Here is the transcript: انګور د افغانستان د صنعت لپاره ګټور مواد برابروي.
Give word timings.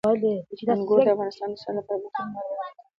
انګور 0.73 0.99
د 1.05 1.07
افغانستان 1.15 1.49
د 1.51 1.55
صنعت 1.63 1.77
لپاره 1.81 2.01
ګټور 2.03 2.25
مواد 2.29 2.47
برابروي. 2.49 2.79